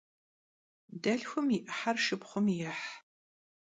[1.01, 2.83] Delhxum yi 'ıher şşıpxhum yêh.